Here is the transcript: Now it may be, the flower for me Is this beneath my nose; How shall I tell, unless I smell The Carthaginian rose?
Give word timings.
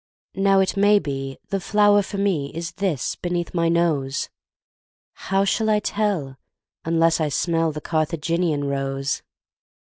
Now 0.33 0.61
it 0.61 0.75
may 0.75 0.97
be, 0.97 1.37
the 1.49 1.59
flower 1.59 2.01
for 2.01 2.17
me 2.17 2.51
Is 2.55 2.71
this 2.71 3.13
beneath 3.15 3.53
my 3.53 3.69
nose; 3.69 4.29
How 5.29 5.45
shall 5.45 5.69
I 5.69 5.79
tell, 5.79 6.37
unless 6.83 7.21
I 7.21 7.29
smell 7.29 7.71
The 7.71 7.81
Carthaginian 7.81 8.63
rose? 8.63 9.21